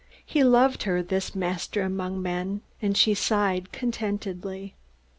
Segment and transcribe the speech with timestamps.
[0.25, 4.73] He loved her, this master among men, and she sighed contentedly.